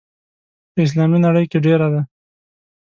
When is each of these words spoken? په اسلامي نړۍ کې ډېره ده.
په 0.73 0.79
اسلامي 0.85 1.17
نړۍ 1.25 1.45
کې 1.51 1.59
ډېره 1.65 1.87
ده. 1.93 2.01